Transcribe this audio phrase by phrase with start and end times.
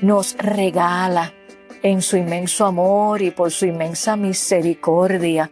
[0.00, 1.32] nos regala
[1.82, 5.50] en su inmenso amor y por su inmensa misericordia,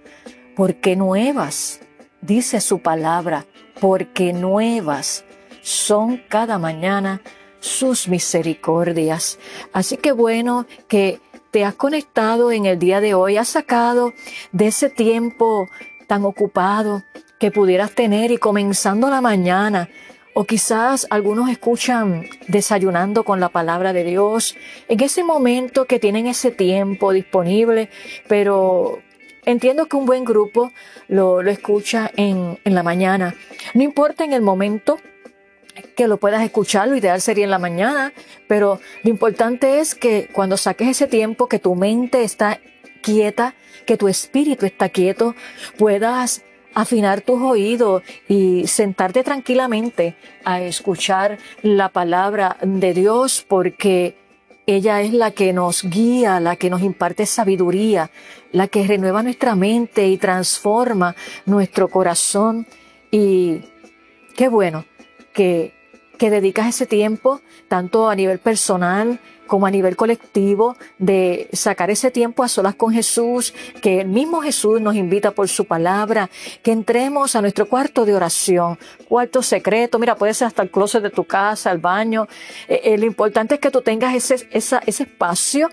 [0.57, 1.81] porque nuevas,
[2.21, 3.47] dice su palabra,
[3.81, 5.25] porque nuevas
[5.63, 7.23] son cada mañana
[7.61, 9.39] sus misericordias.
[9.73, 11.21] Así que bueno que
[11.51, 14.13] te has conectado en el día de hoy, has sacado
[14.53, 15.69] de ese tiempo
[16.07, 17.03] tan ocupado
[17.39, 19.89] que pudieras tener y comenzando la mañana
[20.35, 24.57] o quizás algunos escuchan desayunando con la palabra de Dios,
[24.89, 27.89] en ese momento que tienen ese tiempo disponible,
[28.29, 28.99] pero
[29.47, 30.73] entiendo que un buen grupo
[31.09, 33.35] lo, escucha en, en la mañana.
[33.75, 34.99] No importa en el momento
[35.97, 38.13] que lo puedas escuchar, lo ideal sería en la mañana,
[38.49, 42.61] pero lo importante es que cuando saques ese tiempo, que tu mente está
[43.03, 43.55] quieta,
[43.87, 45.35] que tu espíritu está quieto,
[45.79, 46.43] puedas
[46.75, 54.17] afinar tus oídos y sentarte tranquilamente a escuchar la palabra de Dios porque
[54.67, 58.11] ella es la que nos guía, la que nos imparte sabiduría,
[58.53, 61.15] la que renueva nuestra mente y transforma
[61.45, 62.67] nuestro corazón.
[63.11, 63.61] Y
[64.35, 64.87] qué bueno
[65.35, 65.75] que,
[66.19, 72.11] que dedicas ese tiempo, tanto a nivel personal como a nivel colectivo, de sacar ese
[72.11, 76.31] tiempo a solas con Jesús, que el mismo Jesús nos invita por su palabra,
[76.63, 81.03] que entremos a nuestro cuarto de oración, cuarto secreto, mira, puede ser hasta el closet
[81.03, 82.27] de tu casa, el baño.
[82.69, 85.69] Eh, eh, lo importante es que tú tengas ese, ese espacio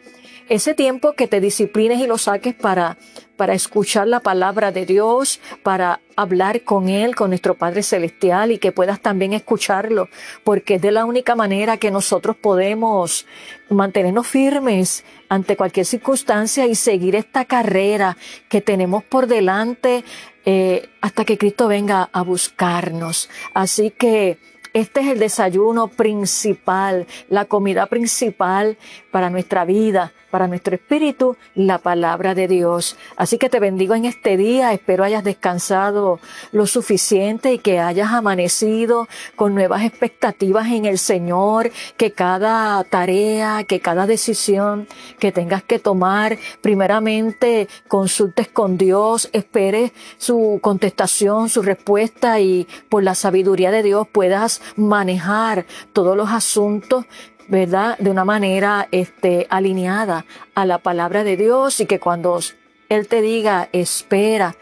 [0.51, 2.97] ese tiempo que te disciplines y lo saques para,
[3.41, 8.59] para escuchar la palabra de Dios, para hablar con Él, con nuestro Padre Celestial y
[8.59, 10.09] que puedas también escucharlo,
[10.43, 13.25] porque es de la única manera que nosotros podemos
[13.67, 18.15] mantenernos firmes ante cualquier circunstancia y seguir esta carrera
[18.47, 20.03] que tenemos por delante
[20.45, 23.27] eh, hasta que Cristo venga a buscarnos.
[23.55, 24.37] Así que
[24.73, 28.77] este es el desayuno principal, la comida principal
[29.11, 32.95] para nuestra vida, para nuestro espíritu, la palabra de Dios.
[33.17, 36.19] Así que te bendigo en este día, espero hayas descansado
[36.53, 43.65] lo suficiente y que hayas amanecido con nuevas expectativas en el Señor, que cada tarea,
[43.65, 44.87] que cada decisión
[45.19, 53.03] que tengas que tomar, primeramente consultes con Dios, esperes su contestación, su respuesta y por
[53.03, 57.05] la sabiduría de Dios puedas manejar todos los asuntos
[57.51, 57.97] ¿verdad?
[57.97, 62.39] De una manera este, alineada a la palabra de Dios y que cuando
[62.87, 64.55] Él te diga, espera,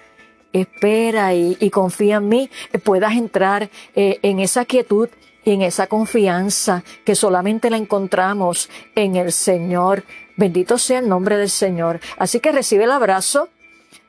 [0.53, 2.49] espera y, confía en mí,
[2.83, 5.07] puedas entrar eh, en esa quietud
[5.45, 10.03] y en esa confianza que solamente la encontramos en el Señor.
[10.35, 11.99] Bendito sea el nombre del Señor.
[12.17, 13.49] Así que recibe el abrazo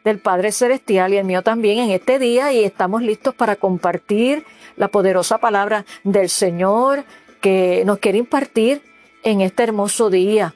[0.04, 4.44] del Padre Celestial y el mío también en este día y estamos listos para compartir
[4.76, 7.04] la poderosa palabra del Señor
[7.40, 8.82] que nos quiere impartir
[9.22, 10.54] en este hermoso día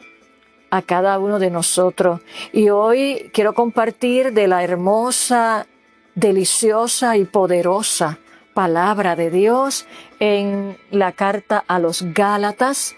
[0.71, 2.21] a cada uno de nosotros.
[2.53, 5.66] Y hoy quiero compartir de la hermosa,
[6.15, 8.19] deliciosa y poderosa
[8.55, 9.87] palabra de Dios
[10.21, 12.94] en la carta a los Gálatas,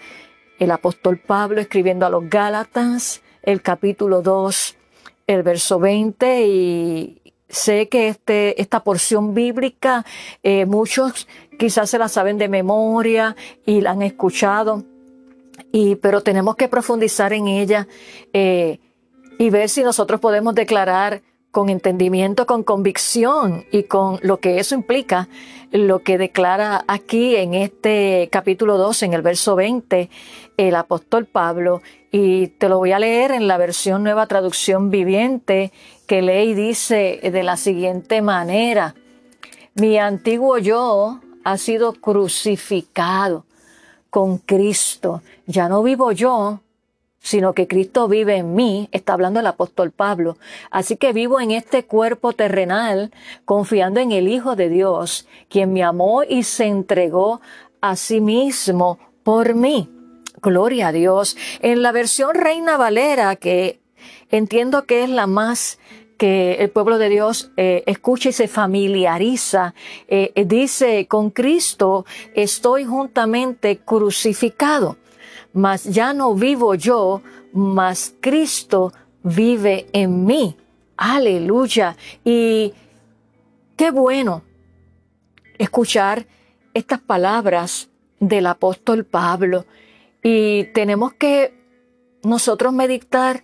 [0.59, 4.77] el apóstol Pablo escribiendo a los Gálatas, el capítulo 2,
[5.27, 10.05] el verso 20 y sé que este, esta porción bíblica
[10.43, 11.27] eh, muchos
[11.59, 13.35] quizás se la saben de memoria
[13.65, 14.83] y la han escuchado,
[15.71, 17.87] y, pero tenemos que profundizar en ella
[18.31, 18.79] eh,
[19.39, 21.21] y ver si nosotros podemos declarar
[21.51, 25.27] con entendimiento, con convicción y con lo que eso implica,
[25.71, 30.09] lo que declara aquí en este capítulo 2, en el verso 20,
[30.57, 35.71] el apóstol Pablo, y te lo voy a leer en la versión nueva traducción viviente,
[36.05, 38.95] que lee y dice de la siguiente manera,
[39.75, 43.45] mi antiguo yo ha sido crucificado
[44.09, 45.21] con Cristo.
[45.45, 46.61] Ya no vivo yo,
[47.27, 50.37] sino que Cristo vive en mí, está hablando el apóstol Pablo.
[50.71, 53.11] Así que vivo en este cuerpo terrenal,
[53.43, 57.41] confiando en el Hijo de Dios, quien me amó y se entregó
[57.81, 59.89] a sí mismo por mí.
[60.41, 61.35] Gloria a Dios.
[61.59, 63.81] En la versión Reina Valera, que
[64.31, 65.79] entiendo que es la más
[66.17, 69.73] que el pueblo de Dios eh, escucha y se familiariza.
[70.07, 74.95] Eh, dice, con Cristo estoy juntamente crucificado.
[75.57, 78.93] Mas ya no vivo yo, mas Cristo
[79.23, 80.55] vive en mí.
[80.95, 81.97] Aleluya.
[82.23, 82.73] Y
[83.75, 84.43] qué bueno
[85.57, 86.27] escuchar
[86.75, 87.89] estas palabras
[88.19, 89.65] del apóstol Pablo.
[90.21, 91.59] Y tenemos que
[92.23, 93.43] nosotros meditar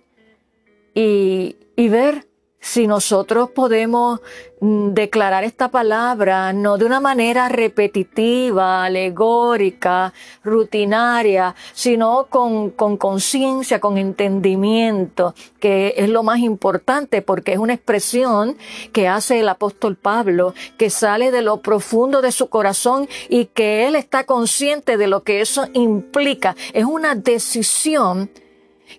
[0.94, 2.28] y, y ver
[2.64, 4.20] si nosotros podemos
[4.60, 13.98] mm, declarar esta palabra no de una manera repetitiva, alegórica, rutinaria, sino con conciencia, con,
[13.98, 18.56] entendimiento, que es lo más importante porque es una expresión
[18.92, 23.86] que hace el apóstol Pablo, que sale de lo profundo de su corazón y que
[23.86, 26.56] él está consciente de lo que eso implica.
[26.72, 28.30] Es una decisión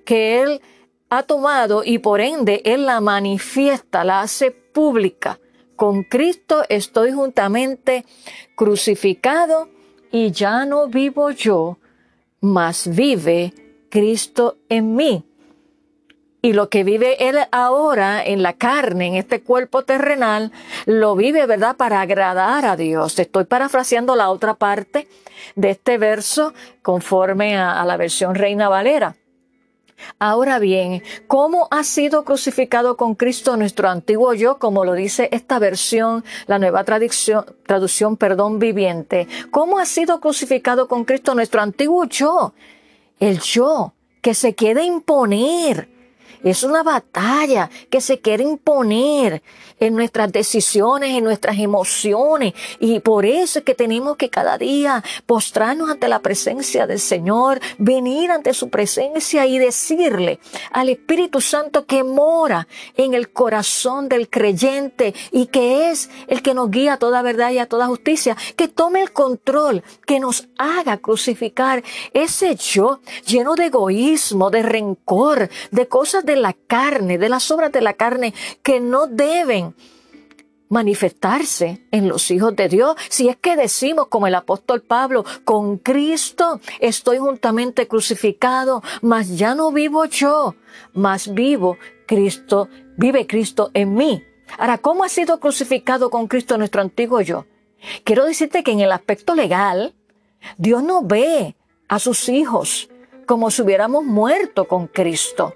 [0.05, 0.61] que él
[1.15, 5.39] ha tomado y por ende Él la manifiesta, la hace pública.
[5.75, 8.05] Con Cristo estoy juntamente
[8.55, 9.69] crucificado
[10.11, 11.77] y ya no vivo yo,
[12.39, 13.53] mas vive
[13.89, 15.25] Cristo en mí.
[16.41, 20.51] Y lo que vive Él ahora en la carne, en este cuerpo terrenal,
[20.85, 23.17] lo vive, ¿verdad?, para agradar a Dios.
[23.17, 25.07] Estoy parafraseando la otra parte
[25.55, 26.53] de este verso
[26.83, 29.15] conforme a, a la versión Reina Valera.
[30.19, 35.59] Ahora bien, ¿cómo ha sido crucificado con Cristo nuestro antiguo yo, como lo dice esta
[35.59, 39.27] versión, la nueva traducción, traducción, perdón, viviente?
[39.51, 42.53] ¿Cómo ha sido crucificado con Cristo nuestro antiguo yo?
[43.19, 45.89] El yo que se quiere imponer,
[46.43, 49.41] es una batalla que se quiere imponer
[49.79, 52.53] en nuestras decisiones, en nuestras emociones.
[52.79, 57.59] Y por eso es que tenemos que cada día postrarnos ante la presencia del Señor,
[57.77, 60.39] venir ante su presencia y decirle
[60.71, 66.53] al Espíritu Santo que mora en el corazón del creyente y que es el que
[66.53, 70.47] nos guía a toda verdad y a toda justicia, que tome el control, que nos
[70.57, 71.83] haga crucificar
[72.13, 77.71] ese yo lleno de egoísmo, de rencor, de cosas de la carne, de las obras
[77.71, 78.33] de la carne
[78.63, 79.64] que no deben
[80.69, 82.95] manifestarse en los hijos de Dios.
[83.09, 89.55] Si es que decimos como el apóstol Pablo, con Cristo estoy juntamente crucificado, mas ya
[89.55, 90.55] no vivo yo,
[90.93, 91.77] mas vivo
[92.07, 92.67] Cristo,
[92.97, 94.23] vive Cristo en mí.
[94.57, 97.45] Ahora, ¿cómo ha sido crucificado con Cristo nuestro antiguo yo?
[98.03, 99.95] Quiero decirte que en el aspecto legal,
[100.57, 101.55] Dios no ve
[101.87, 102.89] a sus hijos
[103.25, 105.55] como si hubiéramos muerto con Cristo.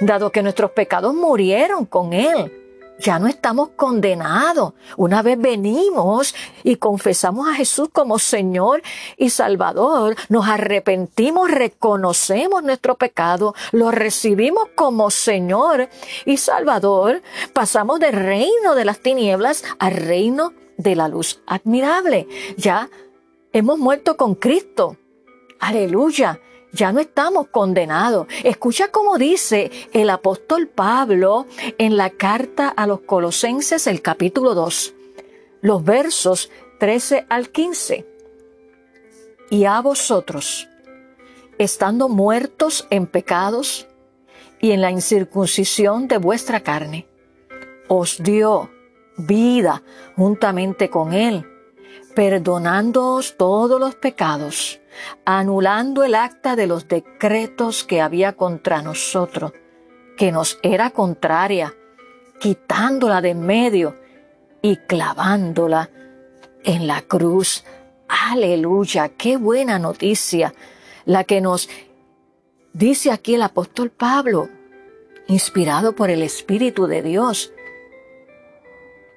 [0.00, 2.67] Dado que nuestros pecados murieron con Él,
[2.98, 4.74] ya no estamos condenados.
[4.96, 6.34] Una vez venimos
[6.64, 8.82] y confesamos a Jesús como Señor
[9.16, 15.88] y Salvador, nos arrepentimos, reconocemos nuestro pecado, lo recibimos como Señor
[16.24, 17.22] y Salvador,
[17.52, 22.28] pasamos del reino de las tinieblas al reino de la luz admirable.
[22.56, 22.90] Ya
[23.52, 24.96] hemos muerto con Cristo.
[25.60, 26.40] Aleluya
[26.72, 28.26] ya no estamos condenados.
[28.44, 31.46] Escucha cómo dice el apóstol Pablo
[31.78, 34.94] en la carta a los Colosenses, el capítulo 2,
[35.62, 38.06] los versos 13 al 15.
[39.50, 40.68] Y a vosotros,
[41.58, 43.86] estando muertos en pecados
[44.60, 47.06] y en la incircuncisión de vuestra carne,
[47.88, 48.70] os dio
[49.16, 49.82] vida
[50.16, 51.46] juntamente con él,
[52.14, 54.80] perdonándoos todos los pecados
[55.24, 59.52] anulando el acta de los decretos que había contra nosotros,
[60.16, 61.74] que nos era contraria,
[62.40, 63.96] quitándola de en medio
[64.62, 65.90] y clavándola
[66.64, 67.64] en la cruz.
[68.08, 70.54] Aleluya, qué buena noticia
[71.04, 71.68] la que nos
[72.72, 74.48] dice aquí el apóstol Pablo,
[75.26, 77.52] inspirado por el Espíritu de Dios,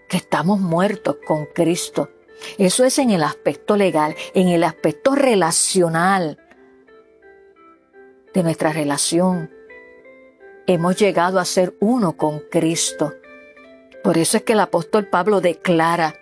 [0.09, 2.09] que estamos muertos con Cristo
[2.57, 6.38] eso es en el aspecto legal, en el aspecto relacional
[8.33, 9.51] de nuestra relación.
[10.67, 13.13] Hemos llegado a ser uno con Cristo.
[14.03, 16.15] Por eso es que el apóstol Pablo declara,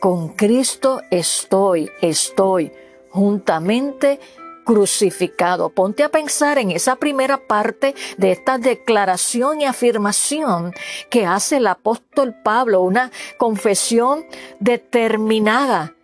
[0.00, 2.72] con Cristo estoy, estoy
[3.10, 4.18] juntamente
[4.64, 5.70] crucificado.
[5.70, 10.72] Ponte a pensar en esa primera parte de esta declaración y afirmación
[11.10, 14.24] que hace el apóstol Pablo, una confesión
[14.60, 15.94] determinada,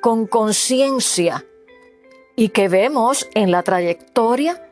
[0.00, 1.44] con conciencia,
[2.36, 4.62] y que vemos en la trayectoria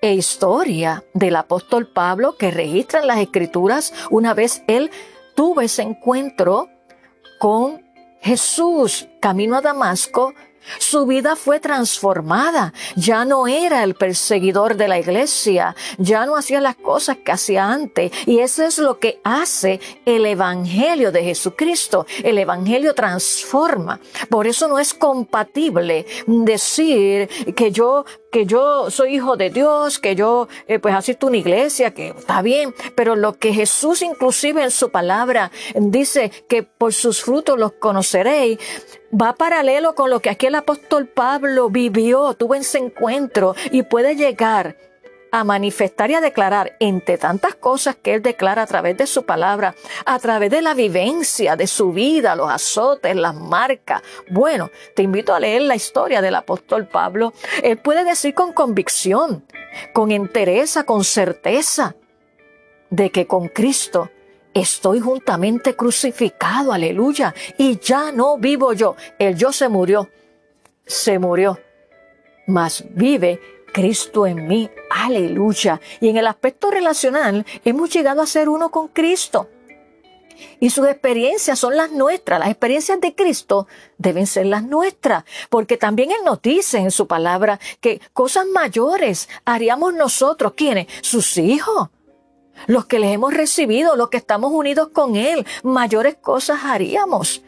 [0.00, 4.90] e historia del apóstol Pablo que registra en las escrituras una vez él
[5.34, 6.68] tuvo ese encuentro
[7.38, 7.82] con
[8.20, 10.34] Jesús camino a Damasco
[10.78, 12.72] su vida fue transformada.
[12.96, 15.74] Ya no era el perseguidor de la iglesia.
[15.98, 18.12] Ya no hacía las cosas que hacía antes.
[18.26, 22.06] Y eso es lo que hace el Evangelio de Jesucristo.
[22.22, 24.00] El Evangelio transforma.
[24.28, 30.14] Por eso no es compatible decir que yo que yo soy hijo de Dios, que
[30.14, 34.62] yo eh, pues asisto a una iglesia, que está bien, pero lo que Jesús inclusive
[34.62, 38.58] en su palabra dice que por sus frutos los conoceréis,
[39.10, 44.16] va paralelo con lo que aquí el apóstol Pablo vivió, tuvo ese encuentro y puede
[44.16, 44.76] llegar
[45.30, 49.24] a manifestar y a declarar entre tantas cosas que él declara a través de su
[49.24, 54.02] palabra, a través de la vivencia de su vida, los azotes, las marcas.
[54.30, 57.32] Bueno, te invito a leer la historia del apóstol Pablo.
[57.62, 59.44] Él puede decir con convicción,
[59.92, 61.94] con entereza, con certeza,
[62.90, 64.10] de que con Cristo
[64.54, 68.96] estoy juntamente crucificado, aleluya, y ya no vivo yo.
[69.18, 70.08] El yo se murió,
[70.86, 71.58] se murió,
[72.46, 74.68] mas vive Cristo en mí.
[74.90, 75.80] Aleluya.
[76.00, 79.48] Y en el aspecto relacional hemos llegado a ser uno con Cristo.
[80.58, 82.40] Y sus experiencias son las nuestras.
[82.40, 85.22] Las experiencias de Cristo deben ser las nuestras.
[85.48, 90.54] Porque también Él nos dice en su palabra que cosas mayores haríamos nosotros.
[90.56, 90.88] ¿Quiénes?
[91.00, 91.90] Sus hijos.
[92.66, 95.46] Los que les hemos recibido, los que estamos unidos con Él.
[95.62, 97.42] Mayores cosas haríamos.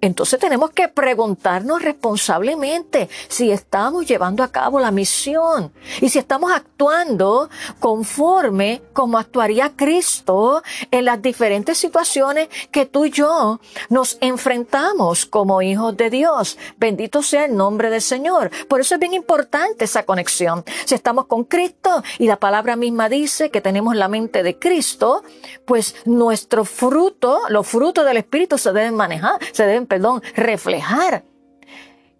[0.00, 6.52] Entonces tenemos que preguntarnos responsablemente si estamos llevando a cabo la misión y si estamos
[6.52, 7.50] actuando
[7.80, 10.62] conforme como actuaría Cristo
[10.92, 16.58] en las diferentes situaciones que tú y yo nos enfrentamos como hijos de Dios.
[16.76, 18.50] Bendito sea el nombre del Señor.
[18.68, 20.64] Por eso es bien importante esa conexión.
[20.84, 25.24] Si estamos con Cristo y la palabra misma dice que tenemos la mente de Cristo,
[25.64, 31.24] pues nuestro fruto, los frutos del Espíritu se deben manejar, se deben perdón, reflejar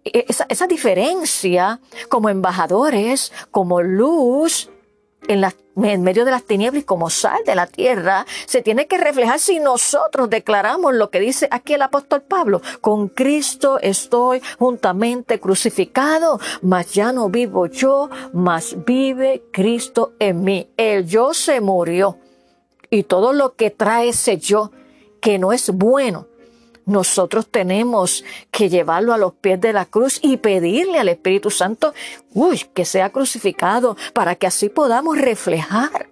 [0.03, 4.69] e-, esa, diferencia como embajadores, como luz,
[5.27, 5.43] en,
[5.83, 9.39] en, medio de las tinieblas y como sal de la tierra, se tiene que reflejar
[9.39, 12.61] si nosotros declaramos lo que dice aquí el apóstol Pablo.
[12.81, 20.69] Con Cristo estoy juntamente crucificado, mas ya no vivo yo, mas vive Cristo en mí.
[20.77, 22.17] El yo se murió
[22.89, 24.71] y todo lo que trae ese yo
[25.21, 26.28] que no es bueno,
[26.89, 31.93] nosotros tenemos que llevarlo a los pies de la cruz y pedirle al Espíritu Santo,
[32.33, 36.09] uy, que sea crucificado para que así podamos reflejar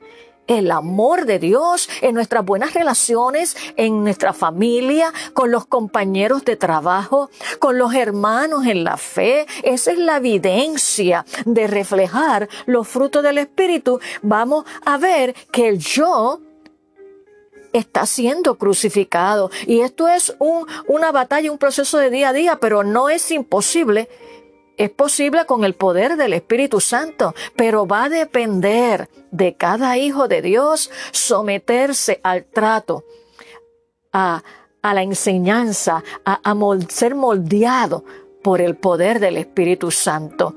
[0.48, 6.56] el amor de Dios en nuestras buenas relaciones, en nuestra familia, con los compañeros de
[6.56, 7.30] trabajo,
[7.60, 9.46] con los hermanos en la fe.
[9.64, 14.00] Esa es la evidencia de reflejar los frutos del Espíritu.
[14.22, 16.40] Vamos a ver que el yo
[17.78, 19.50] está siendo crucificado.
[19.66, 23.32] Y esto es un, una batalla, un proceso de día a día, pero no es
[23.32, 24.10] imposible.
[24.78, 30.28] Es posible con el poder del Espíritu Santo, pero va a depender de cada hijo
[30.28, 33.04] de Dios someterse al trato,
[34.14, 34.44] a,
[34.84, 36.56] la enseñanza, a
[36.90, 38.06] ser moldeado
[38.44, 40.56] por el poder del Espíritu Santo.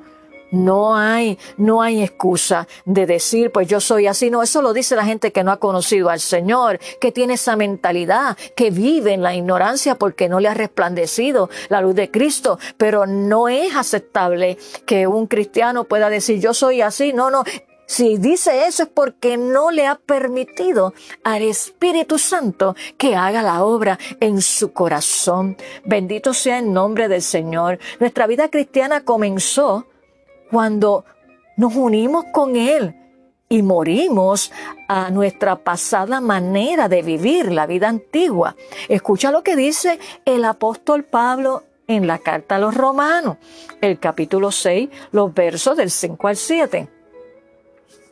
[0.50, 4.30] No hay, no hay excusa de decir, pues yo soy así.
[4.30, 7.56] No, eso lo dice la gente que no ha conocido al Señor, que tiene esa
[7.56, 12.58] mentalidad, que vive en la ignorancia porque no le ha resplandecido la luz de Cristo.
[12.76, 17.12] Pero no es aceptable que un cristiano pueda decir, yo soy así.
[17.12, 17.44] No, no.
[17.90, 23.64] Si dice eso es porque no le ha permitido al Espíritu Santo que haga la
[23.64, 25.56] obra en su corazón.
[25.84, 27.80] Bendito sea el nombre del Señor.
[27.98, 29.88] Nuestra vida cristiana comenzó
[30.50, 31.04] cuando
[31.56, 32.96] nos unimos con Él
[33.48, 34.52] y morimos
[34.88, 38.56] a nuestra pasada manera de vivir la vida antigua.
[38.88, 43.38] Escucha lo que dice el apóstol Pablo en la carta a los romanos,
[43.80, 46.88] el capítulo 6, los versos del 5 al 7.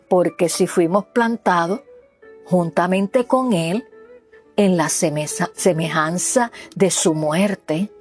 [0.09, 1.81] Porque si fuimos plantados
[2.45, 3.87] juntamente con Él
[4.57, 7.93] en la semejanza de su muerte,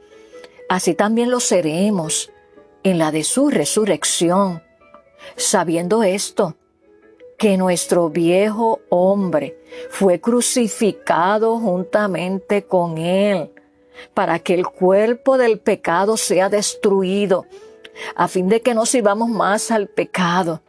[0.69, 2.31] así también lo seremos
[2.83, 4.63] en la de su resurrección,
[5.35, 6.55] sabiendo esto,
[7.37, 9.57] que nuestro viejo hombre
[9.89, 13.51] fue crucificado juntamente con él,
[14.13, 17.45] para que el cuerpo del pecado sea destruido,
[18.15, 20.61] a fin de que no sirvamos más al pecado,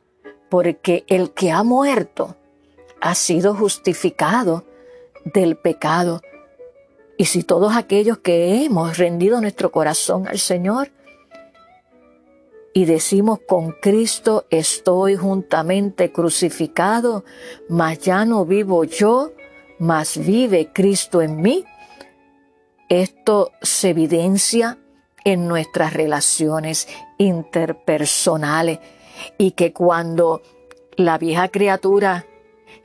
[0.48, 2.36] porque el que ha muerto
[3.00, 4.64] ha sido justificado
[5.24, 6.20] del pecado.
[7.16, 10.90] Y si todos aquellos que hemos rendido nuestro corazón al Señor,
[12.72, 17.24] y decimos con Cristo estoy juntamente crucificado,
[17.68, 19.32] mas ya no vivo yo,
[19.78, 21.64] mas vive Cristo en mí.
[22.88, 24.78] Esto se evidencia
[25.24, 28.78] en nuestras relaciones interpersonales
[29.36, 30.42] y que cuando
[30.96, 32.26] la vieja criatura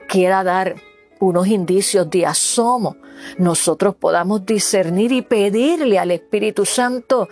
[0.08, 0.76] quiera dar
[1.20, 2.96] unos indicios de asomo,
[3.38, 7.28] nosotros podamos discernir y pedirle al Espíritu Santo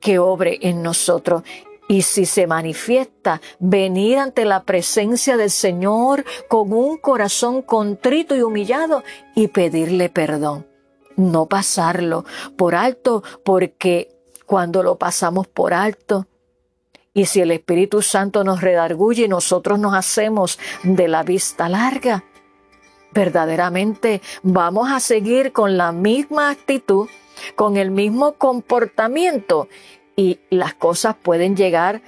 [0.00, 1.42] que obre en nosotros
[1.88, 8.42] Y si se manifiesta, venir ante la presencia del Señor con un corazón contrito y
[8.42, 9.02] humillado
[9.34, 10.68] y pedirle perdón.
[11.16, 12.24] No pasarlo
[12.56, 14.08] por alto porque
[14.46, 16.26] cuando lo pasamos por alto,
[17.12, 22.24] y si el Espíritu Santo nos redarguye y nosotros nos hacemos de la vista larga,
[23.12, 27.08] verdaderamente vamos a seguir con la misma actitud,
[27.54, 29.68] con el mismo comportamiento
[30.16, 32.02] y las cosas pueden llegar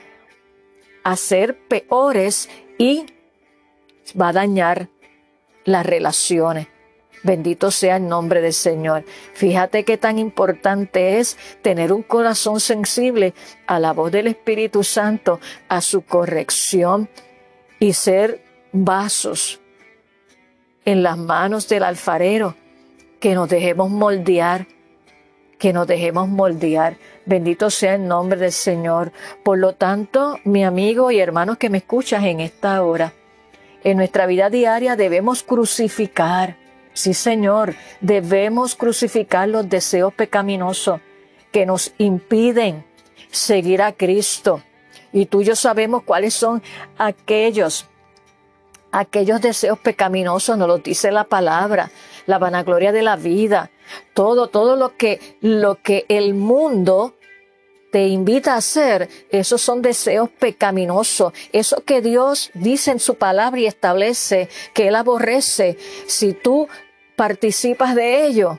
[1.05, 2.49] a ser peores
[2.79, 3.07] y
[4.21, 4.89] va a dañar
[5.65, 6.69] las relaciones.
[7.23, 9.05] Bendito sea el nombre del Señor.
[9.35, 13.33] Fíjate qué tan importante es tener un corazón sensible
[13.67, 17.09] a la voz del Espíritu Santo, a su corrección
[17.79, 19.61] y ser vasos
[20.85, 22.57] en las manos del alfarero,
[23.21, 24.67] que nos dejemos moldear,
[25.63, 26.97] que nos dejemos moldear.
[27.25, 29.13] Bendito sea el nombre del Señor.
[29.45, 33.13] Por lo tanto, mi amigo y hermanos que me escuchas en esta hora,
[33.85, 36.57] en nuestra vida diaria debemos crucificar
[36.95, 41.01] Sí, Señor, debemos crucificar los deseos pecaminosos
[41.51, 42.85] que nos impiden
[43.31, 44.63] seguir a Cristo.
[45.13, 46.63] Y tú y yo sabemos cuáles son
[46.99, 47.87] aquellos,
[48.91, 51.91] aquellos deseos pecaminosos, nos lo dice la palabra,
[52.27, 53.71] la vanagloria de la vida,
[54.15, 57.15] todo, todo lo que, lo que el mundo
[57.93, 63.61] te invita a hacer, esos son deseos pecaminosos, eso que Dios dice en su palabra
[63.61, 66.69] y establece que Él aborrece, si tú
[67.17, 68.59] participas de ello,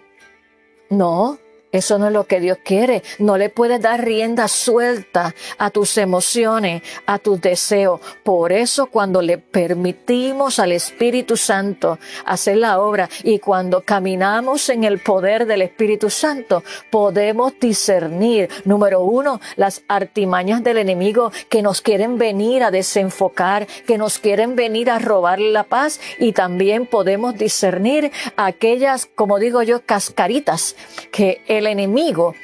[0.90, 1.40] no,
[1.74, 3.02] eso no es lo que Dios quiere.
[3.18, 8.00] No le puedes dar rienda suelta a tus emociones, a tus deseos.
[8.24, 14.84] Por eso cuando le permitimos al Espíritu Santo hacer la obra y cuando caminamos en
[14.84, 21.82] el poder del Espíritu Santo, podemos discernir, número uno, las artimañas del enemigo que nos
[21.82, 27.36] quieren venir a desenfocar, que nos quieren venir a robar la paz y también podemos
[27.36, 30.76] discernir aquellas, como digo yo, cascaritas
[31.12, 32.36] que el el enemigo,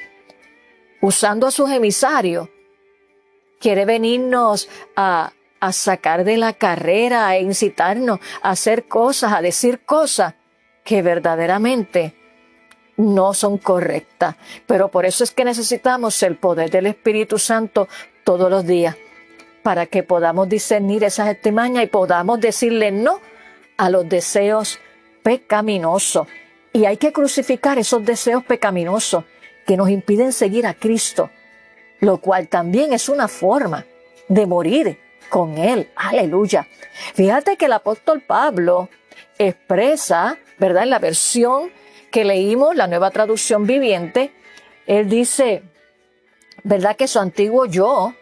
[1.02, 2.48] usando a sus emisarios,
[3.60, 9.82] quiere venirnos a, a sacar de la carrera, a incitarnos a hacer cosas, a decir
[9.82, 10.36] cosas
[10.84, 12.16] que verdaderamente
[12.98, 14.36] no son correctas.
[14.66, 17.88] Pero por eso es que necesitamos el poder del Espíritu Santo
[18.24, 18.96] todos los días,
[19.64, 23.20] para que podamos discernir esas estimañas y podamos decirle no
[23.78, 24.80] a los deseos
[25.24, 26.28] pecaminosos
[26.74, 29.24] y hay que crucificar esos deseos pecaminosos
[29.66, 31.30] que nos impiden seguir a Cristo,
[32.00, 33.86] lo cual también es una forma
[34.28, 35.90] de morir con Él.
[35.96, 36.68] Aleluya.
[37.14, 38.90] Fíjate que el apóstol Pablo
[39.38, 40.84] expresa, ¿verdad?
[40.84, 41.72] En la versión
[42.12, 44.34] que leímos, la nueva traducción viviente,
[44.86, 45.64] él dice,
[46.64, 46.96] ¿verdad?
[46.96, 48.14] Que su antiguo yo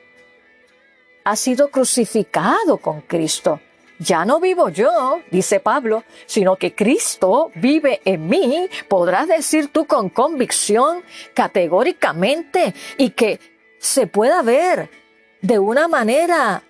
[1.24, 3.60] ha sido crucificado con Cristo.
[4.00, 9.86] Ya no vivo yo, dice Pablo, sino que Cristo vive en mí, podrás decir tú
[9.86, 13.40] con convicción, categóricamente, y que
[13.80, 14.90] se pueda ver
[15.42, 16.64] de una manera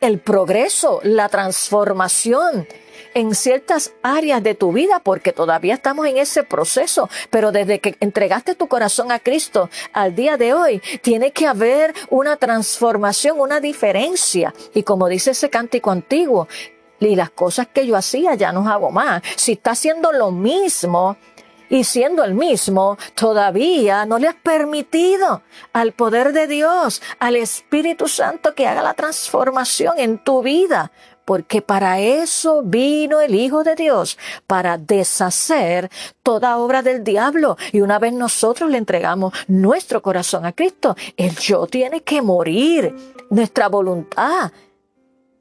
[0.00, 2.66] el progreso, la transformación,
[3.14, 7.96] en ciertas áreas de tu vida, porque todavía estamos en ese proceso, pero desde que
[8.00, 13.60] entregaste tu corazón a Cristo al día de hoy, tiene que haber una transformación, una
[13.60, 14.54] diferencia.
[14.74, 16.48] Y como dice ese cántico antiguo,
[17.00, 19.22] y las cosas que yo hacía ya no hago más.
[19.36, 21.16] Si está haciendo lo mismo,
[21.70, 25.42] y siendo el mismo, todavía no le has permitido
[25.72, 30.90] al poder de Dios, al Espíritu Santo que haga la transformación en tu vida
[31.30, 35.88] porque para eso vino el Hijo de Dios, para deshacer
[36.24, 37.56] toda obra del diablo.
[37.70, 42.96] Y una vez nosotros le entregamos nuestro corazón a Cristo, el yo tiene que morir,
[43.30, 44.50] nuestra voluntad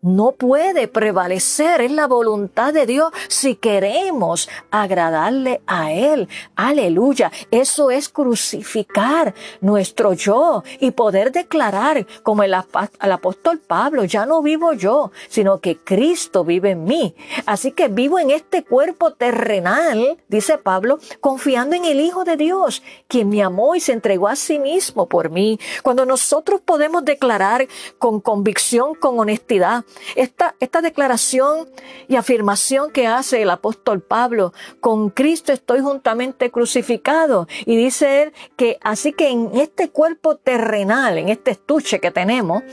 [0.02, 6.28] no puede prevalecer en la voluntad de Dios si queremos agradarle a Él.
[6.56, 7.32] Aleluya.
[7.52, 14.74] Eso es crucificar nuestro yo y poder declarar como el, apóstol Pablo, ya no vivo
[14.74, 17.16] yo, sino que Cristo vive en mí.
[17.46, 22.84] Así que vivo en este cuerpo terrenal, dice Pablo, confiando en el Hijo de Dios,
[23.08, 25.60] quien me amó y se entregó a sí mismo por mí.
[25.84, 29.84] Cuando nosotros podemos declarar con convicción, con honestidad,
[30.15, 31.69] esta, esta declaración
[32.08, 37.47] y afirmación que hace el apóstol Pablo, con Cristo estoy juntamente crucificado.
[37.65, 42.63] Y dice él que así que en este cuerpo terrenal, en este estuche que tenemos,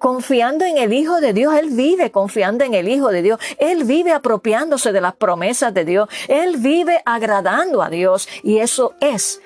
[0.00, 3.84] confiando en el Hijo de Dios, Él vive confiando en el Hijo de Dios, Él
[3.84, 9.42] vive apropiándose de las promesas de Dios, Él vive agradando a Dios y eso es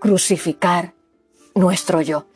[0.00, 0.94] crucificar
[1.54, 2.26] nuestro yo.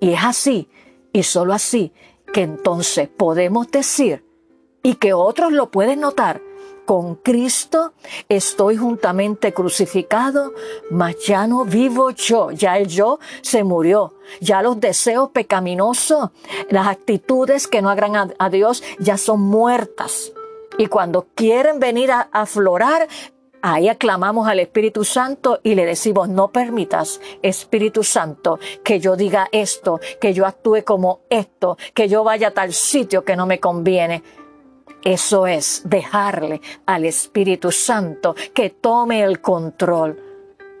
[0.00, 0.68] Y es así,
[1.12, 1.92] y solo así,
[2.36, 4.22] que entonces podemos decir,
[4.82, 6.42] y que otros lo pueden notar,
[6.84, 7.94] con Cristo
[8.28, 10.52] estoy juntamente crucificado,
[10.90, 16.28] mas ya no vivo yo, ya el yo se murió, ya los deseos pecaminosos,
[16.68, 20.30] las actitudes que no agradan a, Dios ya son muertas.
[20.76, 23.08] Y cuando quieren venir a aflorar,
[23.68, 29.48] Ahí aclamamos al Espíritu Santo y le decimos, no permitas, Espíritu Santo, que yo diga
[29.50, 33.58] esto, que yo actúe como esto, que yo vaya a tal sitio que no me
[33.58, 34.22] conviene.
[35.02, 40.22] Eso es dejarle al Espíritu Santo que tome el control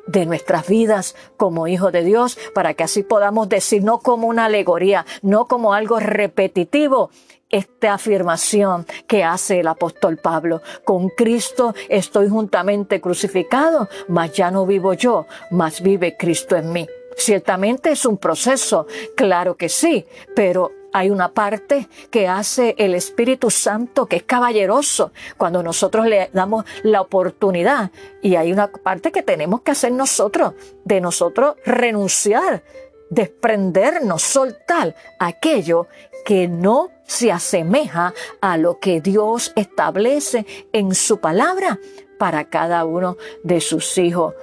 [0.06, 4.44] de nuestras vidas como hijos de Dios, para que así podamos decir, no como una
[4.44, 7.10] alegoría, no como algo repetitivo,
[7.50, 10.62] esta afirmación que hace el apóstol Pablo.
[10.84, 16.86] Con Cristo estoy juntamente crucificado, mas ya no vivo yo, mas vive Cristo en mí.
[17.16, 20.04] Ciertamente es un proceso, claro que sí,
[20.34, 26.30] pero hay una parte que hace el Espíritu Santo que es caballeroso cuando nosotros le
[26.32, 27.90] damos la oportunidad
[28.22, 30.54] y hay una parte que tenemos que hacer nosotros,
[30.84, 32.62] de nosotros renunciar,
[33.10, 35.86] desprendernos, soltar aquello
[36.24, 41.78] que no se asemeja a lo que Dios establece en su palabra
[42.18, 44.34] para cada uno de sus hijos.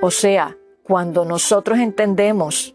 [0.00, 2.74] O sea, cuando nosotros entendemos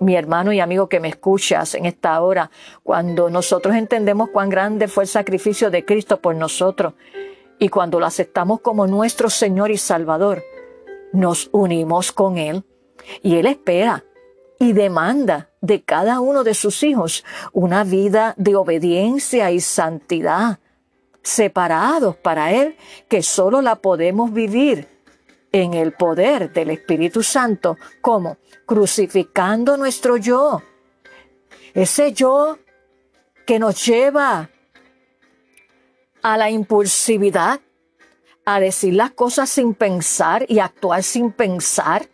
[0.00, 2.50] mi hermano y amigo que me escuchas en esta hora,
[2.82, 6.94] cuando nosotros entendemos cuán grande fue el sacrificio de Cristo por nosotros
[7.58, 10.42] y cuando lo aceptamos como nuestro Señor y Salvador,
[11.12, 12.64] nos unimos con Él
[13.22, 14.04] y Él espera
[14.62, 20.60] y demanda de cada uno de sus hijos una vida de obediencia y santidad,
[21.20, 22.76] separados para Él,
[23.08, 24.86] que solo la podemos vivir
[25.50, 27.76] en el poder del Espíritu Santo.
[28.00, 28.36] ¿Cómo?
[28.64, 30.62] Crucificando nuestro yo.
[31.74, 32.56] Ese yo
[33.44, 34.48] que nos lleva
[36.22, 37.58] a la impulsividad,
[38.44, 42.08] a decir las cosas sin pensar y actuar sin pensar.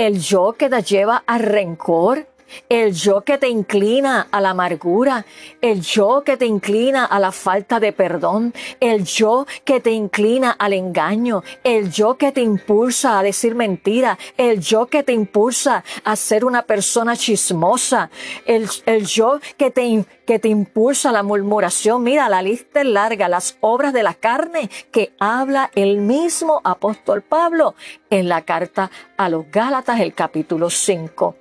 [0.00, 2.26] El yo que nos lleva al rencor,
[2.68, 5.24] el yo que te inclina a la amargura,
[5.60, 10.50] el yo que te inclina a la falta de perdón, el yo que te inclina
[10.52, 15.84] al engaño, el yo que te impulsa a decir mentira, el yo que te impulsa
[16.04, 18.10] a ser una persona chismosa,
[18.46, 22.02] el, el yo que te, que te impulsa a la murmuración.
[22.02, 27.22] Mira, la lista es larga, las obras de la carne que habla el mismo apóstol
[27.22, 27.74] Pablo
[28.10, 31.39] en la carta a los Gálatas, el capítulo 5.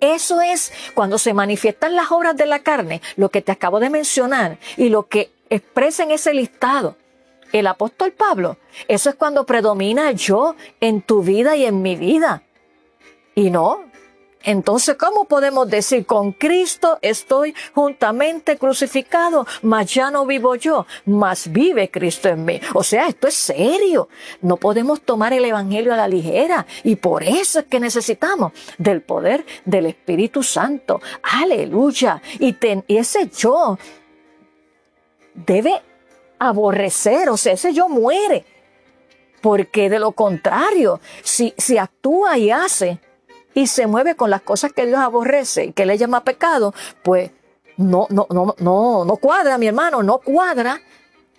[0.00, 3.90] Eso es cuando se manifiestan las obras de la carne, lo que te acabo de
[3.90, 6.96] mencionar y lo que expresa en ese listado
[7.52, 8.56] el apóstol Pablo.
[8.88, 12.42] Eso es cuando predomina yo en tu vida y en mi vida.
[13.34, 13.89] Y no,
[14.42, 21.52] entonces, ¿cómo podemos decir, con Cristo estoy juntamente crucificado, mas ya no vivo yo, mas
[21.52, 22.60] vive Cristo en mí?
[22.72, 24.08] O sea, esto es serio.
[24.40, 29.02] No podemos tomar el Evangelio a la ligera y por eso es que necesitamos del
[29.02, 31.02] poder del Espíritu Santo.
[31.22, 32.22] Aleluya.
[32.38, 33.78] Y, y ese yo
[35.34, 35.82] debe
[36.38, 38.46] aborrecer, o sea, ese yo muere.
[39.42, 43.00] Porque de lo contrario, si, si actúa y hace,
[43.54, 47.30] y se mueve con las cosas que Dios aborrece y que le llama pecado, pues
[47.76, 50.80] no, no, no, no, no cuadra, mi hermano, no cuadra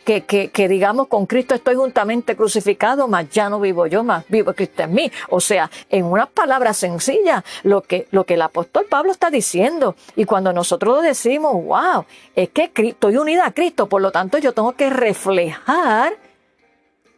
[0.03, 4.25] que, que, que, digamos con Cristo estoy juntamente crucificado, mas ya no vivo yo, más
[4.27, 5.11] vivo Cristo en mí.
[5.29, 9.95] O sea, en unas palabras sencillas, lo que, lo que el apóstol Pablo está diciendo.
[10.15, 14.53] Y cuando nosotros decimos, wow, es que estoy unida a Cristo, por lo tanto yo
[14.53, 16.17] tengo que reflejar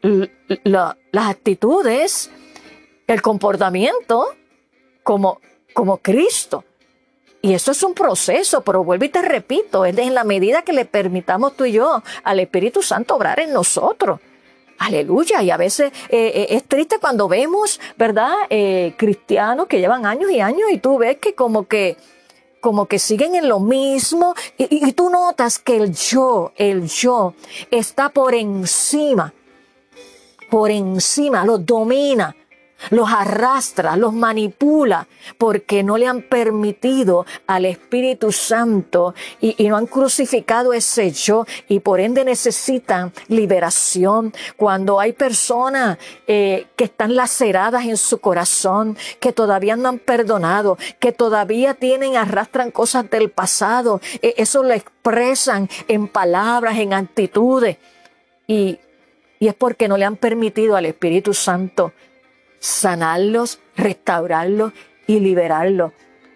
[0.02, 2.30] las actitudes,
[3.08, 4.28] el comportamiento
[5.04, 5.40] como,
[5.74, 6.64] como Cristo.
[7.42, 10.72] Y eso es un proceso, pero vuelvo y te repito, es en la medida que
[10.72, 14.22] le permitamos tú y yo al Espíritu Santo obrar en nosotros.
[14.80, 15.44] Aleluya.
[15.44, 18.34] Y a veces eh, eh, es triste cuando vemos, ¿verdad?
[18.50, 21.98] Eh, cristianos que llevan años y años y tú ves que como que,
[22.62, 27.34] como que siguen en lo mismo y, y tú notas que el yo, el yo
[27.72, 29.34] está por encima,
[30.50, 32.36] por encima, lo domina
[32.90, 39.88] los arrastra, los manipula, porque no le han permitido al Espíritu Santo y, no han
[39.88, 44.34] crucificado ese yo y por ende necesitan liberación.
[44.58, 50.78] Cuando hay personas eh, que están laceradas en su corazón, que todavía no han perdonado,
[51.00, 57.78] que todavía tienen, arrastran cosas del pasado, e, eso lo expresan en palabras, en actitudes.
[58.48, 58.80] Y,
[59.40, 61.94] y es porque no le han permitido al Espíritu Santo
[62.64, 64.72] sanarlos, restaurarlos
[65.06, 65.92] y liberarlos.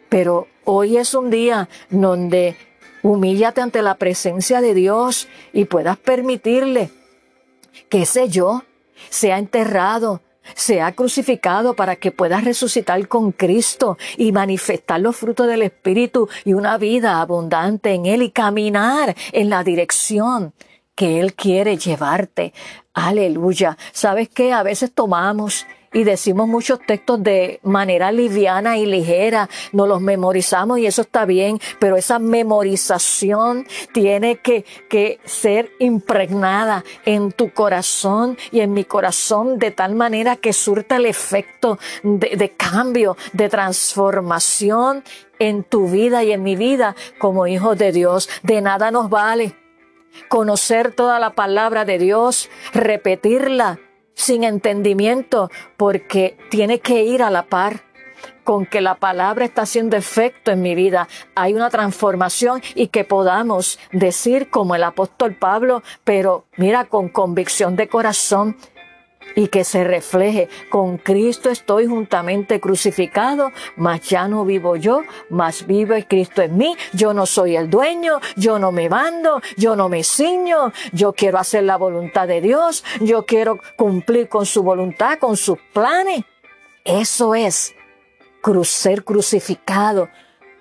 [0.10, 2.58] Pero hoy es un día donde
[3.02, 6.92] humíllate ante la presencia de Dios y puedas permitirle
[7.88, 8.64] que ese yo
[9.10, 10.22] sea enterrado,
[10.54, 16.52] sea crucificado para que puedas resucitar con Cristo y manifestar los frutos del Espíritu y
[16.52, 20.54] una vida abundante en Él y caminar en la dirección
[20.94, 22.54] que Él quiere llevarte.
[22.94, 23.78] Aleluya.
[23.94, 24.52] ¿Sabes qué?
[24.52, 30.80] A veces tomamos y decimos muchos textos de manera liviana y ligera, nos los memorizamos
[30.80, 38.38] y eso está bien, pero esa memorización tiene que, que ser impregnada en tu corazón
[38.52, 43.50] y en mi corazón de tal manera que surta el efecto de, de cambio, de
[43.50, 45.04] transformación
[45.40, 48.30] en tu vida y en mi vida como hijos de Dios.
[48.44, 49.56] De nada nos vale
[50.30, 53.80] conocer toda la palabra de Dios, repetirla
[54.18, 57.84] sin entendimiento, porque tiene que ir a la par
[58.44, 61.08] con que la palabra está haciendo efecto en mi vida.
[61.36, 67.76] Hay una transformación y que podamos decir como el apóstol Pablo, pero mira, con convicción
[67.76, 68.58] de corazón,
[69.38, 75.68] y que se refleje, con Cristo estoy juntamente crucificado, mas ya no vivo yo, mas
[75.68, 79.90] vive Cristo en mí, yo no soy el dueño, yo no me mando, yo no
[79.90, 85.20] me ciño, yo quiero hacer la voluntad de Dios, yo quiero cumplir con su voluntad,
[85.20, 86.24] con sus planes.
[86.84, 87.76] Eso es
[88.64, 90.10] ser crucificado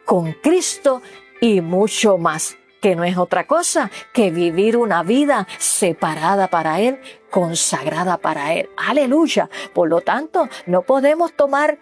[0.05, 1.01] con Cristo
[1.41, 7.01] y mucho más que no es otra cosa que vivir una vida separada para Él,
[7.31, 8.69] consagrada para Él.
[8.77, 9.49] Aleluya.
[9.75, 11.79] Por lo tanto, no podemos tomar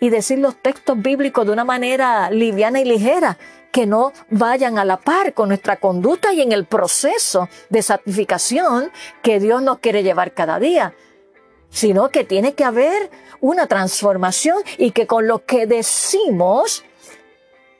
[0.00, 3.38] y decir los textos bíblicos de una manera liviana y ligera,
[3.72, 8.92] que no vayan a la par con nuestra conducta y en el proceso de santificación
[9.22, 10.94] que Dios nos quiere llevar cada día,
[11.70, 16.84] sino que tiene que haber una transformación y que con lo que decimos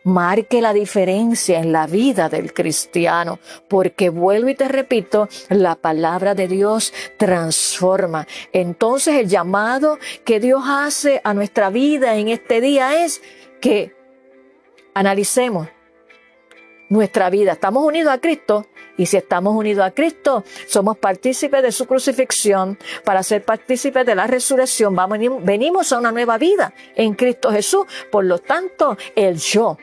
[0.05, 6.35] marque la diferencia en la vida del cristiano, porque vuelvo y te repito, la palabra
[6.35, 8.27] de Dios transforma.
[8.53, 13.23] Entonces el llamado que Dios hace a nuestra vida en este día es
[13.61, 13.97] que
[14.95, 15.69] analicemos
[16.89, 17.53] nuestra vida.
[17.53, 22.79] Estamos unidos a Cristo y si estamos unidos a Cristo, somos partícipes de su crucifixión.
[23.05, 27.87] Para ser partícipes de la resurrección, vamos, venimos a una nueva vida en Cristo Jesús.
[28.13, 29.79] Por lo tanto, el yo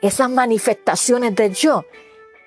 [0.00, 1.84] esas manifestaciones de yo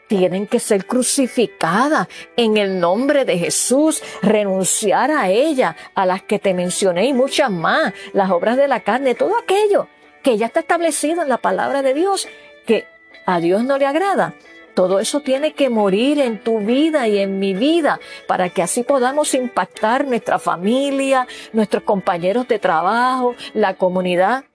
[0.08, 6.38] tienen que ser crucificadas en el nombre de Jesús, renunciar a ella, a las que
[6.38, 9.88] te mencioné y muchas más, las obras de la carne, todo aquello
[10.22, 12.28] que ya está establecido en la palabra de Dios,
[12.66, 12.86] que
[13.26, 14.34] a Dios no le agrada.
[14.74, 18.84] Todo eso tiene que morir en tu vida y en mi vida para que así
[18.84, 24.46] podamos impactar nuestra familia, nuestros compañeros de trabajo, la comunidad.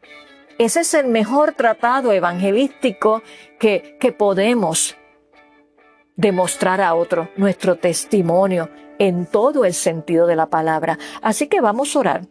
[0.59, 3.23] Ese es el mejor tratado evangelístico
[3.59, 4.97] que, que podemos
[6.17, 10.99] demostrar a otro, nuestro testimonio en todo el sentido de la palabra.
[11.21, 12.23] Así que vamos a orar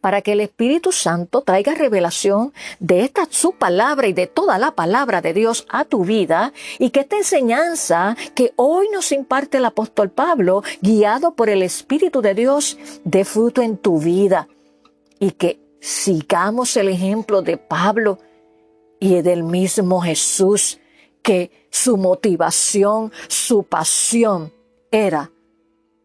[0.00, 4.72] para que el Espíritu Santo traiga revelación de esta su palabra y de toda la
[4.72, 9.64] palabra de Dios a tu vida y que esta enseñanza que hoy nos imparte el
[9.64, 14.48] apóstol Pablo, guiado por el Espíritu de Dios, dé fruto en tu vida
[15.18, 18.18] y que Sigamos el ejemplo de Pablo
[19.00, 20.80] y del mismo Jesús,
[21.22, 24.52] que su motivación, su pasión
[24.90, 25.30] era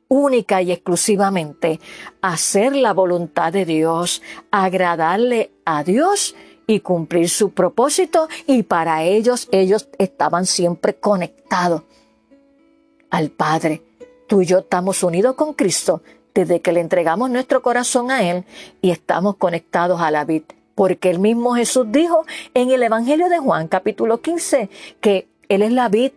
[0.07, 1.79] única y exclusivamente
[2.21, 6.35] hacer la voluntad de Dios, agradarle a Dios
[6.67, 11.83] y cumplir su propósito y para ellos ellos estaban siempre conectados
[13.09, 13.81] al Padre.
[14.27, 16.01] Tú y yo estamos unidos con Cristo
[16.33, 18.43] desde que le entregamos nuestro corazón a Él
[18.81, 20.43] y estamos conectados a la vid.
[20.75, 24.69] Porque el mismo Jesús dijo en el Evangelio de Juan capítulo 15
[25.01, 26.11] que Él es la vid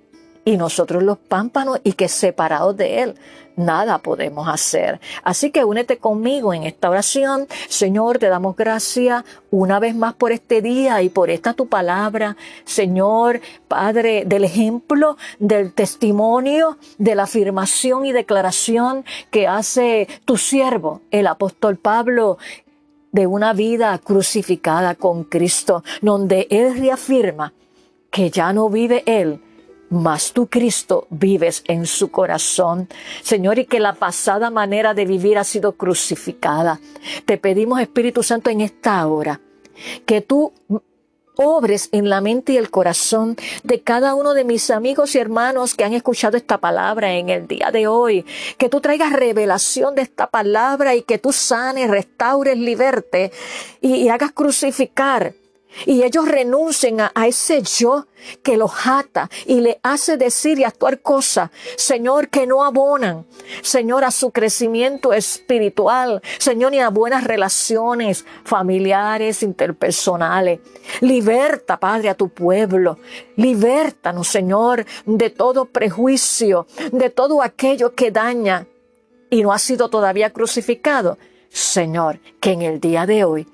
[0.47, 3.15] y nosotros los pámpanos y que separados de Él
[3.57, 5.01] nada podemos hacer.
[5.25, 7.49] Así que únete conmigo en esta oración.
[7.69, 12.37] Señor, te damos gracias una vez más por este día y por esta tu palabra.
[12.65, 21.01] Señor, Padre, del ejemplo, del testimonio, de la afirmación y declaración que hace tu siervo,
[21.11, 22.39] el apóstol Pablo,
[23.11, 27.53] de una vida crucificada con Cristo, donde Él reafirma
[28.11, 29.41] que ya no vive Él,
[29.91, 32.89] mas tú, Cristo, vives en su corazón.
[33.23, 36.81] Señor, y que la pasada manera de vivir ha sido crucificada.
[37.25, 39.41] Te pedimos, Espíritu Santo, en esta hora,
[40.05, 40.53] que tú
[41.37, 45.75] obres en la mente y el corazón de cada uno de mis amigos y hermanos
[45.75, 48.25] que han escuchado esta palabra en el día de hoy.
[48.59, 53.33] Que tú traigas revelación de esta palabra y que tú sanes, restaures, liberte
[53.81, 55.35] y, y hagas crucificar
[55.85, 58.07] y ellos renuncien a, ese yo
[58.43, 63.27] que los ata y le hace decir y actuar cosas, Señor, que no abonan,
[63.63, 70.61] Señor, a su crecimiento espiritual, Señor, ni a buenas relaciones familiares, interpersonales.
[71.01, 72.99] Liberta, Padre, a tu pueblo.
[73.37, 78.67] Libértanos, Señor, de todo prejuicio, de todo aquello que daña
[79.31, 81.19] y no ha sido todavía crucificado.
[81.49, 83.47] Señor, que en el día de hoy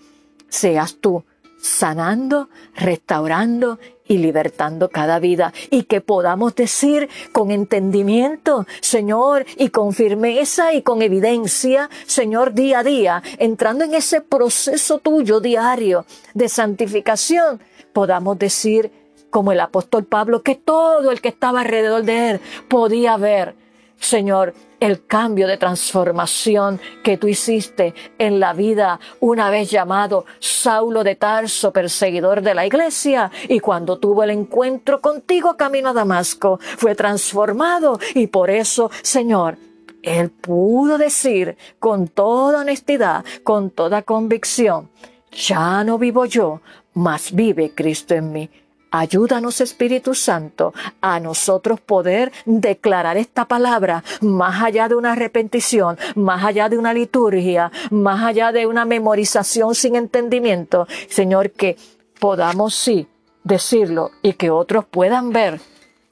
[0.48, 1.24] seas tú
[1.62, 5.54] sanando, restaurando y libertando cada vida.
[5.70, 12.80] Y que podamos decir con entendimiento, Señor, y con firmeza y con evidencia, Señor, día
[12.80, 17.60] a día, entrando en ese proceso tuyo diario de santificación,
[17.92, 18.90] podamos decir
[19.30, 23.54] como el apóstol Pablo, que todo el que estaba alrededor de él podía ver,
[24.02, 31.04] Señor, el cambio de transformación que tú hiciste en la vida una vez llamado Saulo
[31.04, 36.58] de Tarso, perseguidor de la iglesia, y cuando tuvo el encuentro contigo camino a Damasco,
[36.60, 39.56] fue transformado y por eso, Señor,
[40.02, 44.90] él pudo decir con toda honestidad, con toda convicción,
[45.30, 46.60] ya no vivo yo,
[46.94, 48.50] mas vive Cristo en mí.
[48.94, 56.44] Ayúdanos, Espíritu Santo, a nosotros poder declarar esta palabra más allá de una arrepentición, más
[56.44, 60.86] allá de una liturgia, más allá de una memorización sin entendimiento.
[61.08, 61.78] Señor, que
[62.20, 63.08] podamos sí
[63.42, 65.58] decirlo y que otros puedan ver.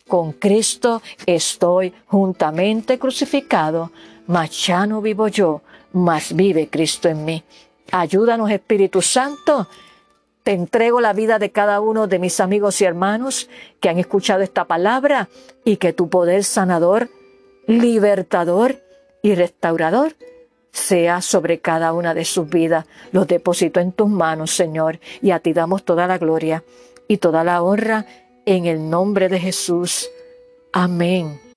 [0.09, 3.93] Con Cristo estoy juntamente crucificado,
[4.27, 5.61] mas ya no vivo yo,
[5.93, 7.45] mas vive Cristo en mí.
[7.93, 9.69] Ayúdanos, Espíritu Santo,
[10.43, 13.49] te entrego la vida de cada uno de mis amigos y hermanos
[13.81, 15.29] que han escuchado esta palabra
[15.65, 17.11] y que tu poder sanador,
[17.67, 18.77] libertador
[19.23, 20.15] y restaurador
[20.73, 22.87] sea sobre cada una de sus vidas.
[23.13, 26.65] Los deposito en tus manos, Señor, y a ti damos toda la gloria
[27.09, 28.07] y toda la honra
[28.47, 30.09] en el nombre de Jesús.
[30.73, 31.50] Amén.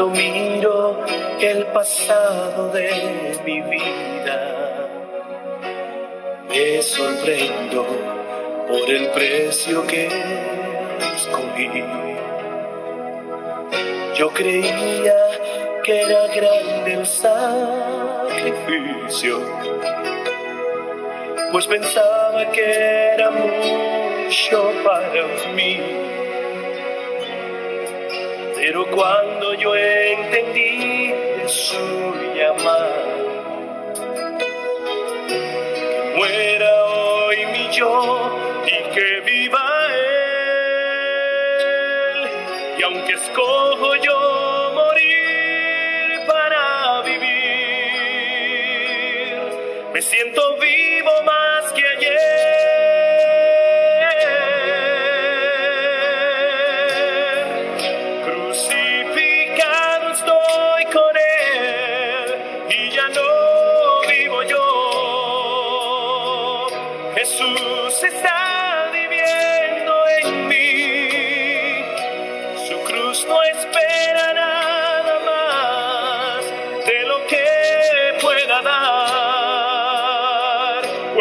[0.00, 1.04] Cuando miro
[1.42, 4.88] el pasado de mi vida,
[6.48, 7.84] me sorprendo
[8.66, 10.08] por el precio que
[11.16, 11.84] escogí.
[14.16, 15.18] Yo creía
[15.84, 18.58] que era grande el sacrificio,
[21.52, 26.00] pues pensaba que era mucho para mí
[28.60, 29.29] pero cuando
[29.60, 31.12] yo entendí
[31.46, 32.96] su llamada,
[34.48, 37.92] que muera hoy mi yo
[38.64, 39.62] y que viva
[39.94, 41.10] él,
[42.78, 47.28] y aunque escojo yo morir para vivir,
[49.92, 50.56] me siento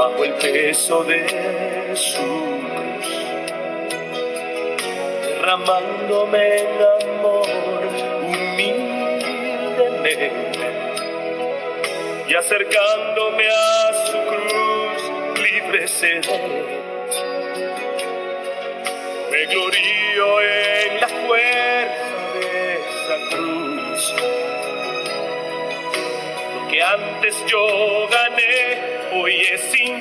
[0.00, 2.24] bajo el peso de su
[2.72, 3.08] cruz,
[5.26, 6.68] derramándome en
[7.18, 7.46] amor
[8.22, 10.32] humildemente
[12.26, 15.02] y acercándome a su cruz
[15.38, 16.80] libre seré
[19.30, 22.48] me glorío en la fuerza de
[22.88, 24.02] esa cruz.
[26.54, 27.62] Lo que antes yo
[28.08, 28.49] gané,
[29.12, 29.98] hoy es sin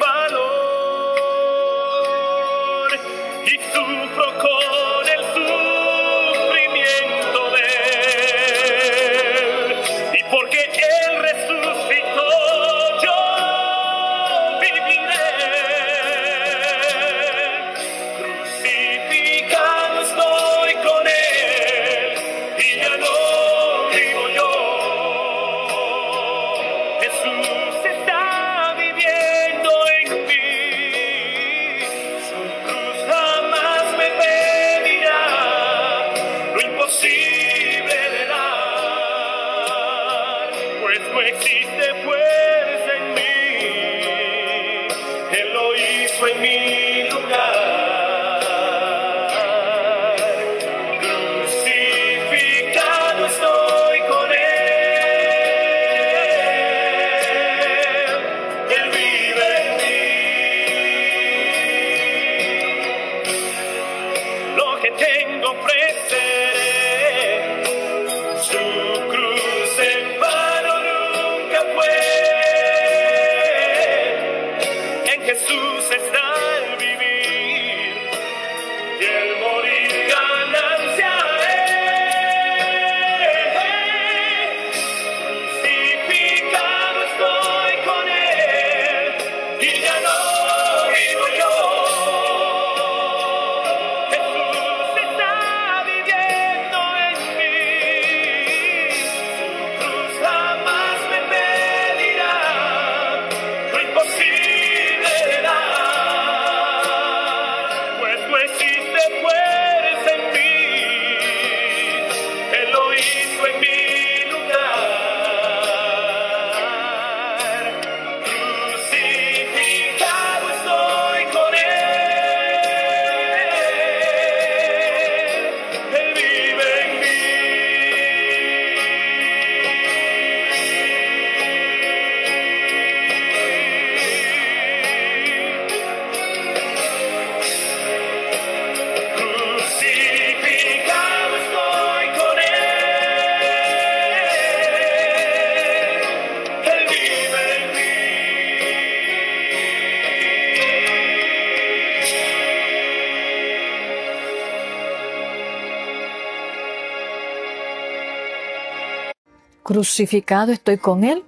[159.80, 161.24] Crucificado estoy con Él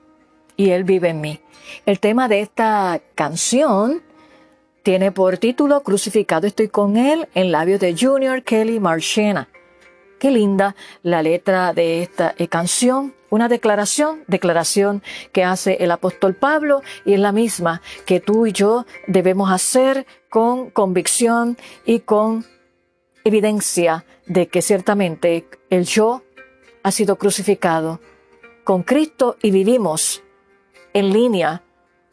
[0.58, 1.40] y Él vive en mí.
[1.86, 4.04] El tema de esta canción
[4.84, 9.48] tiene por título Crucificado estoy con Él en labios de Junior Kelly Marchena.
[10.20, 13.16] Qué linda la letra de esta eh, canción.
[13.30, 18.52] Una declaración, declaración que hace el apóstol Pablo y es la misma que tú y
[18.52, 22.46] yo debemos hacer con convicción y con
[23.24, 26.24] evidencia de que ciertamente el yo
[26.84, 28.02] ha sido crucificado
[28.64, 30.24] con Cristo y vivimos
[30.94, 31.64] en línea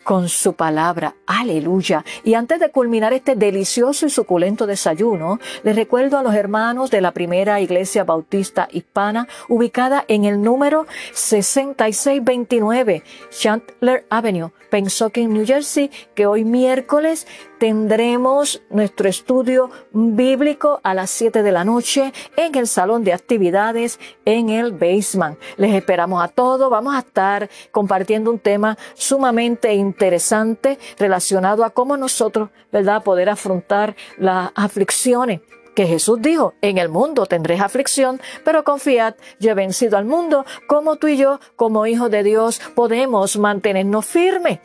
[0.09, 1.17] con su palabra.
[1.27, 2.03] Aleluya.
[2.25, 7.03] Y antes de culminar este delicioso y suculento desayuno, les recuerdo a los hermanos de
[7.03, 15.91] la primera iglesia bautista hispana ubicada en el número 6629 Chandler Avenue, Pennsauken, New Jersey,
[16.15, 17.27] que hoy miércoles
[17.59, 23.99] tendremos nuestro estudio bíblico a las 7 de la noche en el salón de actividades
[24.25, 25.39] en el basement.
[25.57, 26.71] Les esperamos a todos.
[26.71, 33.97] Vamos a estar compartiendo un tema sumamente interesante relacionado a cómo nosotros, ¿verdad?, poder afrontar
[34.19, 35.41] las aflicciones
[35.75, 40.45] que Jesús dijo, en el mundo tendréis aflicción, pero confiad, yo he vencido al mundo,
[40.67, 44.59] como tú y yo, como hijos de Dios, podemos mantenernos firmes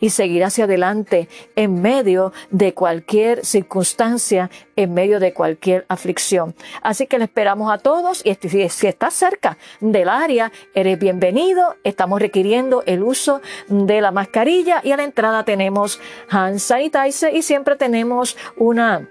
[0.00, 6.54] y seguir hacia adelante en medio de cualquier circunstancia, en medio de cualquier aflicción.
[6.82, 11.76] Así que le esperamos a todos y si, estás cerca del área, eres bienvenido.
[11.84, 17.42] Estamos requiriendo el uso de la mascarilla y a la entrada tenemos hand sanitizer y
[17.42, 19.08] siempre tenemos una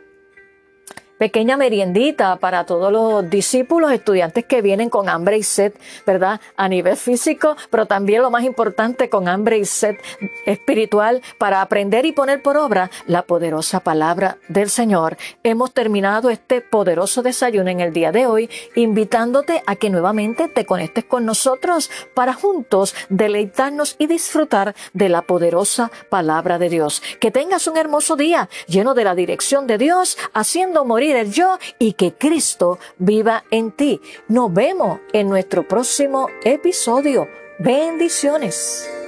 [1.20, 5.74] pequeña meriendita para todos los discípulos, estudiantes que vienen con hambre y sed,
[6.08, 6.40] ¿verdad?
[6.56, 9.98] A nivel físico, pero también lo más importante, con hambre y sed
[10.46, 15.18] espiritual para aprender y poner por obra la poderosa palabra del Señor.
[15.44, 20.66] Hemos terminado este poderoso desayuno en el día de hoy, invitándote a que nuevamente te
[20.66, 27.04] conectes con nosotros para juntos deleitarnos y disfrutar de la poderosa palabra de Dios.
[27.20, 30.86] Que tengas un hermoso día lleno de la dirección de Dios, haciendo
[31.32, 34.02] yo y que Cristo viva en ti.
[34.28, 37.28] Nos vemos en nuestro próximo episodio.
[37.60, 38.99] Bendiciones.